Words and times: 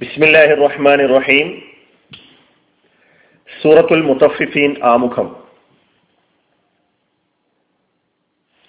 ബിസ്മില്ലാഹി 0.00 0.54
റഹ്മാൻ 0.66 1.00
റഹീം 1.16 1.48
സൂറത്തുൽ 3.62 4.02
മുത്തഫിഫീൻ 4.02 4.72
ആമുഖം. 4.84 5.28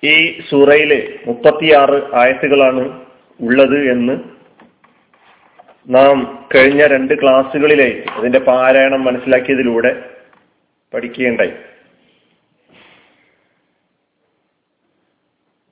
ഈ 0.03 0.41
സൂറയിലെ 0.49 1.19
മുപ്പത്തിയാറ് 1.25 1.97
ആയത്തുകളാണ് 2.13 2.83
ഉള്ളത് 3.39 3.77
എന്ന് 3.91 4.15
നാം 5.95 6.47
കഴിഞ്ഞ 6.55 6.87
രണ്ട് 6.87 7.13
ക്ലാസ്സുകളിലായി 7.21 8.03
അതിന്റെ 8.17 8.39
പാരായണം 8.39 9.03
മനസ്സിലാക്കിയതിലൂടെ 9.03 9.91
പഠിക്കുകയുണ്ടായി. 10.93 11.53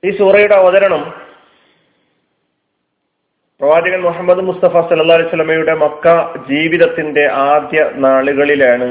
ഈ 0.02 0.18
സൂറയുടെ 0.18 0.54
അവതരണം 0.54 1.21
പ്രവാചകൻ 3.62 4.00
മുഹമ്മദ് 4.02 4.42
മുസ്തഫ 4.46 4.80
സല്ലാ 4.88 5.14
അലൈഹി 5.14 5.28
സ്വലമയുടെ 5.28 5.74
മക്ക 5.74 6.06
ജീവിതത്തിന്റെ 6.48 7.24
ആദ്യ 7.32 7.90
നാളുകളിലാണ് 7.94 8.88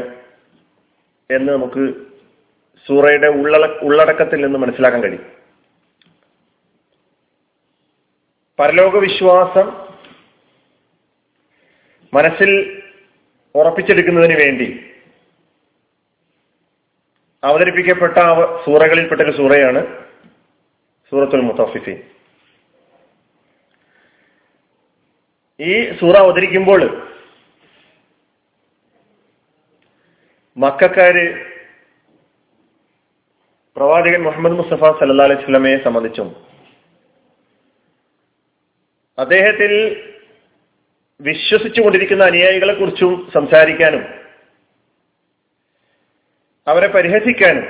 എന്ന് 1.29 1.49
നമുക്ക് 1.53 1.83
സൂറയുടെ 2.87 3.27
ഉള്ള 3.27 3.57
ഉള്ളടക്കത്തിൽ 3.81 4.41
നിന്ന് 4.45 4.59
മനസ്സിലാക്കാൻ 4.59 5.01
കഴിയും. 5.03 5.25
പരലോക 8.59 8.95
വിശ്വാസം 8.97 9.67
മനസ്സിൽ 12.13 12.51
ഉറപ്പിച്ചെടുക്കുന്നതിന് 13.55 14.37
വേണ്ടി 14.43 14.69
അവതരിപ്പിക്കപ്പെട്ട 17.43 18.17
സൂറകളിൽപ്പെട്ട 18.65 19.21
ഒരു 19.21 19.35
സൂറയാണ് 19.37 19.83
സൂറത്തുൽ 21.11 21.45
മുത്തഫിഫീൻ. 21.49 21.99
ഈ 25.61 25.73
സൂറ 25.99 26.15
അവതരിക്കുമ്പോൾ 26.17 26.81
മക്കാര് 30.57 31.25
പ്രവാചകൻ 33.77 34.21
മുഹമ്മദ് 34.21 34.57
മുസ്തഫ 34.57 34.89
സല്ലാ 34.99 35.25
അലൈഹി 35.27 35.43
സ്വലമയെ 35.43 35.77
സംബന്ധിച്ചും 35.85 36.29
അദ്ദേഹത്തിൽ 39.17 39.71
വിശ്വസിച്ചുകൊണ്ടിരിക്കുന്ന 41.19 42.23
അനുയായികളെ 42.23 42.73
കുറിച്ചും 42.75 43.11
സംസാരിക്കാനും 43.33 44.03
അവരെ 46.67 46.87
പരിഹസിക്കാനും 46.87 47.65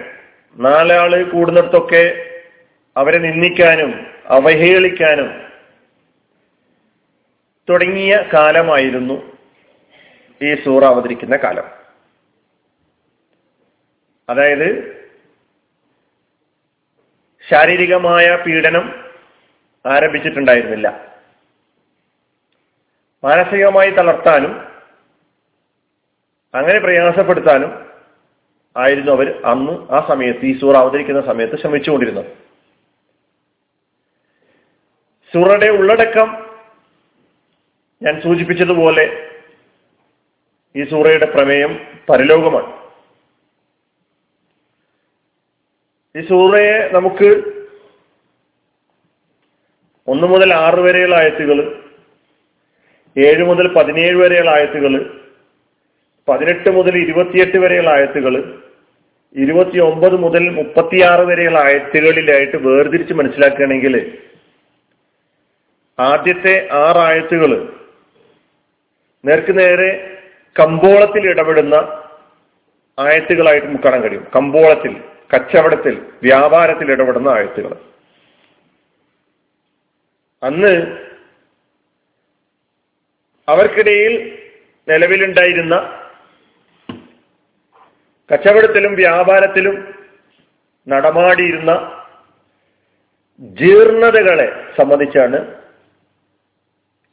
നാലാൾ 0.56 1.12
കൂടുന്നിടത്തൊക്കെ 1.32 2.04
അവരെ 2.96 3.20
നിന്ദിക്കാനും 3.20 3.92
അവഹേളിക്കാനും 4.30 5.30
തുടങ്ങിയ 7.70 8.30
കാലമായിരുന്നു 8.34 9.38
ഈ 10.42 10.64
സൂറ 10.64 10.84
അവതരിക്കുന്ന 10.84 11.38
കാലം. 11.38 11.64
അതായത് 14.30 15.02
ശാരീരികമായ 17.50 18.36
പീഡനം 18.36 19.09
ആരംഭിച്ചിട്ടുണ്ടായിരുന്നില്ല. 19.86 21.12
മാനസികമായി 23.23 23.92
തളർത്താനും 23.92 24.52
അങ്ങനെ 26.53 26.80
പ്രയാസപ്പെടുത്താനും 26.80 27.90
ആയിരുന്നു 28.78 29.12
അവർ 29.12 29.42
അന്ന് 29.46 29.72
ആ 29.72 30.06
സമയത്ത് 30.08 30.46
ഈ 30.46 30.59
സൂറ 30.59 30.75
അവതരിക്കുന്ന 30.75 31.22
സമയത്ത് 31.22 31.59
ശ്രമിച്ചുകൊണ്ടിരുന്നത്. 31.59 32.25
സൂറയുടെ 35.34 35.68
ഉള്ളടക്കം 35.68 36.51
ഞാൻ 38.02 38.16
സൂചിപ്പിച്ചതുപോലെ 38.22 39.06
ഈ 40.76 40.84
സൂറയുടെ 40.84 41.26
പ്രമേയം 41.26 41.72
പരലോകമാണ്. 42.10 42.70
ഈ 46.16 46.22
സൂറയെ 46.30 46.78
നമുക്ക് 46.94 47.28
ഒന്ന് 50.08 50.28
മുതൽ 50.28 50.50
ആറ് 50.53 50.80
വരെയുള്ള 50.86 51.16
ആയത്തുകൾ 51.16 51.58
ഏഴ് 53.16 53.44
മുതൽ 53.44 53.66
പതിനേഴ് 53.75 54.18
വരെയുള്ള 54.22 54.52
ആയത്തുകൾ 54.52 54.94
പതിനെട്ട് 56.28 56.70
മുതൽ 56.70 56.96
ഇരുപത്തിയെട്ട് 56.98 57.58
വരെയുള്ള 57.58 57.90
ആയത്തുകൾ 57.90 58.34
ഇരുപത്തി 59.36 59.80
ഒമ്പത് 59.80 60.16
മുതൽ 60.16 60.44
മുപ്പത്തിയാറ് 60.50 61.24
വരെയുള്ള 61.30 61.59
ആയത്തുകളിലായിട്ട് 61.59 62.58
വേർതിരിച്ച് 62.58 63.14
മനസ്സിലാക്കുകയാണെങ്കിൽ 63.14 63.96
ആദ്യത്തെ 66.00 66.56
ആറായത്തുകൾ 66.81 67.52
നേർക്ക് 69.26 69.59
നേരെ 69.59 70.20
കമ്പോളത്തിൽ 70.59 71.30
ഇടപെടുന്ന 71.30 71.76
ആയത്തുകളായിട്ട് 73.00 73.68
നമുക്ക് 73.68 73.84
കാണാൻ 73.84 74.02
കഴിയും. 74.02 74.28
കമ്പോളത്തിൽ 74.36 75.04
കച്ചവടത്തിൽ 75.36 76.06
വ്യാപാരത്തിൽ 76.24 76.92
ഇടപെടുന്ന 76.92 77.30
ആയത്തുകൾ. 77.30 77.74
അന്ന് 80.44 80.98
അവർക്കിടയിൽ 83.48 84.14
നിലവിലുണ്ടായിരുന്ന 84.90 85.76
കച്ചവടത്തിലും 88.34 88.94
വ്യാപാരത്തിലും 88.96 89.94
നടമാടിയിരുന്ന 90.88 91.72
ജീർണതകളെ 93.40 94.74
സംബന്ധിച്ചാണ് 94.78 95.56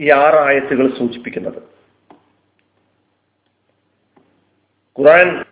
ഈ 0.01 0.11
ആറായത്തുകൾ 0.11 0.89
സൂചിപ്പിക്കുന്നത്. 0.99 1.78
ഖുറാൻ 4.99 5.45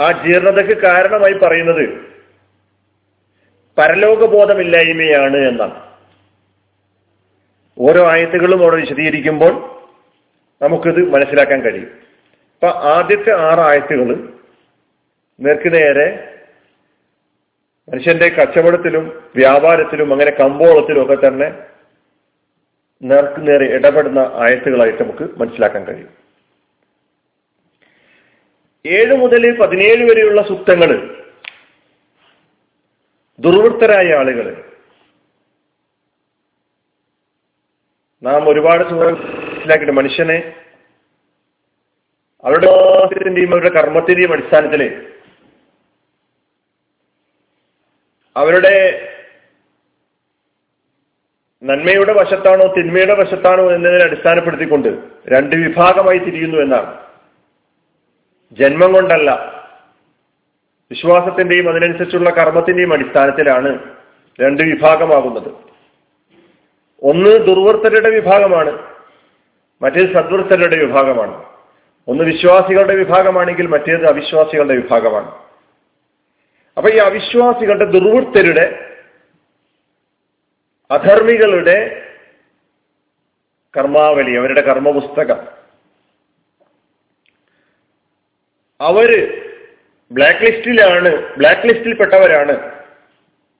ആ 0.00 0.24
ജീർണതയ്ക്ക് 0.24 0.82
കാരണമായി 0.82 1.32
പറയുന്നത് 1.32 1.84
പരലോകബോധമില്ലായ്മയാണ് 3.78 5.36
എന്നാണ്. 5.36 5.86
ഓരോ 7.78 8.10
ആയത്തുകളും 8.10 8.62
അവിടെ 8.62 8.76
വിശദീകരിക്കുമ്പോൾ 8.76 9.54
നമുക്കിത് 10.62 11.00
മനസ്സിലാക്കാൻ 11.12 11.60
കഴിയും. 11.62 11.90
അപ്പൊ 12.54 12.68
ആദ്യത്തെ 12.68 13.30
ആറ് 13.30 13.58
ആയത്തുകൾ 13.58 14.08
നേർക്ക് 15.40 15.74
നേരെ 15.74 16.06
മനുഷ്യന്റെ 17.88 18.28
കച്ചവടത്തിലും 18.28 19.22
വ്യാപാരത്തിലും 19.36 20.12
അങ്ങനെ 20.12 20.30
കമ്പോളത്തിലും 20.30 21.02
ഒക്കെ 21.02 21.28
തന്നെ 21.28 21.48
നേർക്ക് 23.02 23.48
നേരെ 23.48 23.66
ഇടപെടുന്ന 23.74 24.18
ആയത്തുകളായിട്ട് 24.18 25.02
നമുക്ക് 25.02 25.38
മനസ്സിലാക്കാൻ 25.38 25.84
കഴിയും. 25.84 26.25
ഏഴ് 28.94 29.14
മുതൽ 29.14 29.44
പതിനേഴ് 29.60 30.02
വരെയുള്ള 30.08 30.42
സൂക്തങ്ങൾ 30.42 30.90
ദുർവൃത്തരായ 33.38 34.12
ആളുകൾ 34.14 34.46
നാം 38.22 38.48
ഒരുപാട് 38.48 38.82
മനസ്സിലാക്കിയിട്ട് 38.92 39.92
മനുഷ്യനെ 39.92 40.38
അവരുടെ 42.44 42.70
അവരുടെ 43.06 43.70
കർമ്മത്തിന്റെയും 43.76 44.32
അടിസ്ഥാനത്തിൽ 44.32 44.82
അവരുടെ 48.36 48.74
നന്മയുടെ 51.62 52.12
വശത്താണോ 52.12 52.66
തിന്മയുടെ 52.76 53.14
വശത്താണോ 53.20 53.64
എന്നതിനെ 53.72 54.04
അടിസ്ഥാനപ്പെടുത്തിക്കൊണ്ട് 54.04 54.88
രണ്ട് 55.32 55.54
വിഭാഗമായി 55.56 56.18
തിരിയുന്നു 56.18 56.58
എന്നാണ്. 56.58 57.05
ജന്മം 58.60 58.92
കൊണ്ടല്ല. 58.92 59.56
വിശ്വാസത്തിന്റെയും 60.90 61.70
അതിനനുസരിച്ചുള്ള 61.70 62.30
കർമ്മത്തിന്റെയും 62.30 62.92
അടിസ്ഥാനത്തിലാണ് 62.92 63.96
രണ്ട് 64.40 64.62
വിഭാഗമാകുന്നത്. 64.62 65.52
ഒന്ന് 67.02 67.30
ദുർവൃത്തരുടെ 67.30 68.10
വിഭാഗമാണ് 68.10 68.82
മറ്റേത് 69.82 70.14
സദ്വൃത്തരുടെ 70.14 70.84
വിഭാഗമാണ്. 70.84 71.44
ഒന്ന് 72.08 72.24
വിശ്വാസികളുടെ 72.24 72.94
വിഭാഗമാണെങ്കിൽ 72.94 73.66
മറ്റേത് 73.66 74.06
അവിശ്വാസികളുടെ 74.06 74.74
വിഭാഗമാണ്. 74.74 75.30
അപ്പൊ 76.76 76.90
ഈ 76.90 76.96
അവിശ്വാസികളുടെ 76.96 77.84
ദുർവൃത്തരുടെ 77.84 78.96
അധർമ്മികളുടെ 80.90 82.08
കർമാവലി 83.78 84.36
അവരുടെ 84.36 84.60
കർമ്മപുസ്തകം 84.60 85.55
അവർ 88.80 89.10
ബ്ലാക്ക് 90.10 90.44
ലിസ്റ്റിലാണ് 90.44 91.10
ബ്ലാക്ക് 91.38 91.66
ലിസ്റ്റിൽ 91.66 91.90
ലിസ്റ്റിൽപ്പെട്ടവരാണ് 91.90 92.54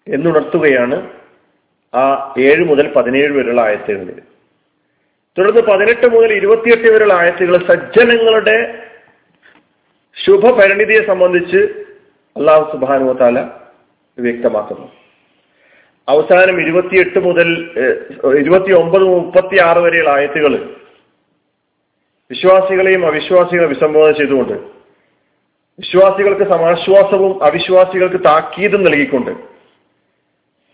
എന്നുണർത്തുകയാണ് 0.06 0.96
ആ 1.94 2.34
ഏഴ് 2.38 2.64
മുതൽ 2.64 2.86
പതിനേഴ് 2.96 3.32
വരെയുള്ള 3.32 3.60
ആയത്തുകളിൽ 3.60 4.18
തുടർന്ന് 5.36 5.60
പതിനെട്ട് 5.60 6.06
മുതൽ 6.06 6.32
ഇരുപത്തിയെട്ട് 6.32 6.88
വരെയുള്ള 6.88 7.14
ആയത്തുകൾ 7.14 7.66
സജ്ജനങ്ങളുടെ 7.66 8.56
ശുഭപരിണിതിയെ 10.16 11.00
സംബന്ധിച്ച് 11.06 11.60
അള്ളാഹു 12.36 12.64
സുബാനുവ 12.72 13.12
താല 13.12 13.38
വ്യക്തമാക്കുന്നു. 14.18 14.86
അവസാനം 16.08 16.60
ഇരുപത്തിയെട്ട് 16.60 17.18
മുതൽ 17.18 17.48
ഇരുപത്തി 18.38 18.72
ഒമ്പത് 18.72 19.04
മുപ്പത്തി 19.04 19.56
ആറ് 19.58 19.78
വരെയുള്ള 19.78 20.10
ആയത്തുകൾ 20.10 20.52
വിശ്വാസികളെയും 22.30 23.06
അവിശ്വാസികളെ 23.06 23.66
അഭിസംബോധന 23.66 24.12
ചെയ്തുകൊണ്ട് 24.12 24.56
വിശ്വാസികൾക്ക് 25.80 26.50
സമാശ്വാസവും 26.50 27.44
അവിശ്വാസികൾക്ക് 27.44 28.24
താക്കീതും 28.24 28.84
നൽകിക്കൊണ്ട് 28.84 29.30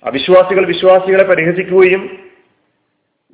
അവിശ്വാസികൾ 0.05 0.67
വിശ്വാസികളെ 0.67 1.25
പരിഹസിക്കുകയും 1.25 2.03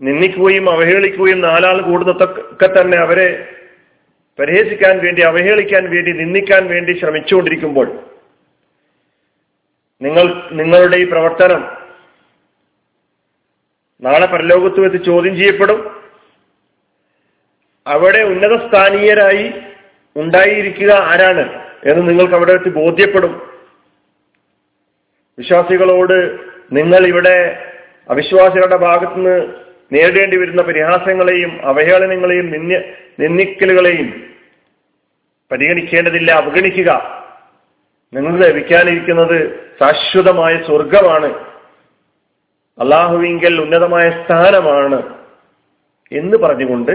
നിന്ദിക്കുകയും 0.01 0.71
അവഹേളിക്കുകയും 0.71 1.41
നാലാൾ 1.41 1.81
കൂടുന്നതൊക്കെ 1.81 2.67
തന്നെ 2.67 2.99
അവരെ 2.99 3.55
പരിഹസിക്കാൻ 4.39 4.99
വേണ്ടി 4.99 5.23
അവഹേളിക്കാൻ 5.23 5.91
വേണ്ടി 5.91 6.13
നിന്ദിക്കാൻ 6.13 6.67
വേണ്ടി 6.67 7.01
ശ്രമിച്ചുകൊണ്ടിരിക്കുമ്പോൾ 7.01 7.89
നിങ്ങൾ 10.01 10.49
നിങ്ങളുടെ 10.53 10.97
ഈ 10.97 11.05
പ്രവർത്തനം 11.05 11.63
നാളെ 14.03 14.27
പരലോകത്ത് 14.27 14.81
വെച്ച് 14.81 15.05
ചോദ്യം 15.07 15.37
ചെയ്യപ്പെടും. 15.37 15.81
അവിടെ 17.87 18.23
ഉന്നത 18.23 18.69
സ്ഥാനീയരായി 18.69 19.53
ഉണ്ടായിരിക്കുക 20.17 20.91
ആരാണ് 20.91 21.65
എന്ന് 21.85 22.09
നിങ്ങൾക്ക് 22.09 22.35
അവിടെ 22.35 22.53
വെച്ച് 22.53 22.69
ബോധ്യപ്പെടും. 22.69 23.49
വിശ്വാസികളോട് 25.39 26.39
നിങ്ങൾ 26.73 27.07
ഇവിടെ 27.07 27.65
അവിശ്വാസികളുടെ 28.11 28.77
ഭാഗത്തുനിന്ന് 28.77 29.55
നേരിടേണ്ടി 29.93 30.37
വരുന്ന 30.37 30.63
പരിഹാസങ്ങളെയും 30.63 31.61
അവഹേളനങ്ങളെയും 31.63 32.51
നിന്യ 32.51 32.83
നിന്ദിക്കലുകളെയും 33.21 34.35
പരിഗണിക്കേണ്ടതില്ല 35.53 36.31
അവഗണിക്കുക. 36.31 37.19
നിങ്ങൾക്ക് 38.13 38.45
ലഭിക്കാനിരിക്കുന്നത് 38.45 39.69
ശാശ്വതമായ 39.81 40.63
സ്വർഗമാണ് 40.67 41.49
അള്ളാഹുവിങ്കൽ 42.79 43.61
ഉന്നതമായ 43.61 44.11
സ്ഥാനമാണ് 44.11 45.15
എന്ന് 46.13 46.37
പറഞ്ഞുകൊണ്ട് 46.37 46.93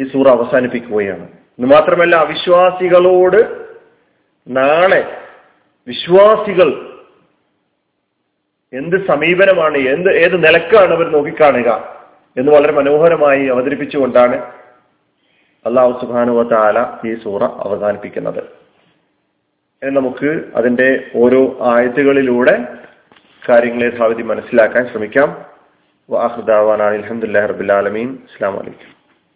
ഈ 0.00 0.12
സൂറ 0.12 0.28
അവസാനിപ്പിക്കുകയാണ്. 0.28 1.28
എന്ന് 1.28 1.68
മാത്രമല്ല 1.72 2.16
അവിശ്വാസികളോട് 2.16 3.40
നാളെ 4.48 5.18
വിശ്വാസികൾ 5.88 6.68
എന്ത് 8.72 9.06
സമീപനമാണ് 9.06 9.78
എന്ത് 9.78 10.10
ഏത് 10.10 10.36
നിലക്കാണ് 10.44 10.92
അവർ 10.94 11.12
നോക്കിക്കാണുക 11.12 11.98
എന്ന് 12.36 12.52
വളരെ 12.52 12.72
മനോഹരമായി 12.72 13.46
അവതരിപ്പിച്ചുകൊണ്ടാണ് 13.46 14.36
അള്ളാഹു 15.66 16.00
സുബാനുവ 16.00 16.42
താല 16.42 17.08
ഈ 17.08 17.14
സൂറ 17.22 17.42
അവസാനിപ്പിക്കുന്നത്. 17.42 18.42
നമുക്ക് 19.82 20.40
അതിന്റെ 20.56 21.10
ഓരോ 21.16 21.42
ആയത്തുകളിലൂടെ 21.60 22.54
കാര്യങ്ങളെ 23.48 23.96
യഥാവിധി 23.96 24.22
മനസ്സിലാക്കാൻ 24.22 24.88
ശ്രമിക്കാം. 24.88 25.44
വാഹുദാവാനാണ് 26.10 26.94
അലഹമുല്ലാ 26.94 27.46
റബുലാലമീൻ 27.46 28.08
അസ്സാം 28.08 28.54
വലൈക്കും 28.54 28.99